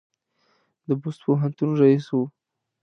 [0.87, 2.17] د بُست پوهنتون رییس و.